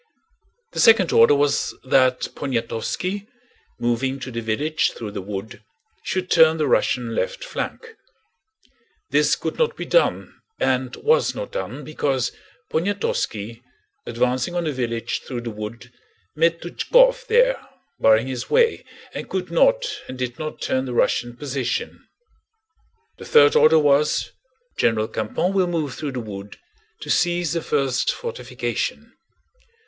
[0.73, 3.27] The second order was that Poniatowski,
[3.79, 5.61] moving to the village through the wood,
[6.03, 7.93] should turn the Russian left flank.
[9.11, 12.31] This could not be done and was not done, because
[12.71, 13.61] Poniatowski,
[14.07, 15.91] advancing on the village through the wood,
[16.35, 17.61] met Túchkov there
[17.99, 18.83] barring his way,
[19.13, 22.03] and could not and did not turn the Russian position.
[23.19, 24.31] The third order was:
[24.79, 26.57] General Campan will move through the wood
[27.01, 29.13] to seize the first fortification.